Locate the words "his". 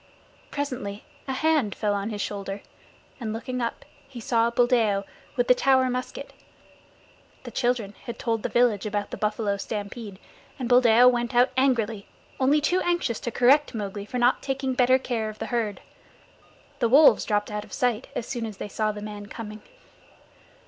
2.09-2.21